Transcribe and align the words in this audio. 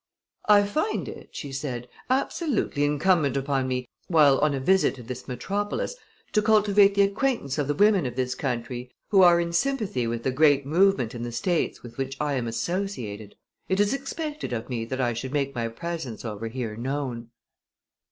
"I 0.49 0.63
find 0.63 1.07
it," 1.07 1.29
she 1.35 1.51
said, 1.51 1.87
"absolutely 2.09 2.85
incumbent 2.85 3.37
upon 3.37 3.67
me, 3.67 3.87
while 4.07 4.39
on 4.39 4.55
a 4.55 4.59
visit 4.59 4.95
to 4.95 5.03
this 5.03 5.27
metropolis, 5.27 5.95
to 6.31 6.41
cultivate 6.41 6.95
the 6.95 7.03
acquaintance 7.03 7.59
of 7.59 7.67
the 7.67 7.75
women 7.75 8.07
of 8.07 8.15
this 8.15 8.33
country 8.33 8.91
who 9.09 9.21
are 9.21 9.39
in 9.39 9.53
sympathy 9.53 10.07
with 10.07 10.23
the 10.23 10.31
great 10.31 10.65
movement 10.65 11.13
in 11.13 11.21
the 11.21 11.31
States 11.31 11.83
with 11.83 11.99
which 11.99 12.17
I 12.19 12.33
am 12.33 12.47
associated. 12.47 13.35
It 13.69 13.79
is 13.79 13.93
expected 13.93 14.53
of 14.53 14.69
me 14.71 14.85
that 14.85 14.99
I 14.99 15.13
should 15.13 15.33
make 15.33 15.53
my 15.53 15.67
presence 15.67 16.25
over 16.25 16.47
here 16.47 16.75
known." 16.75 17.29